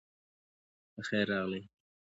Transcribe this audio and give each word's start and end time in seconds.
پخير 0.93 1.25
راغلې 1.31 1.61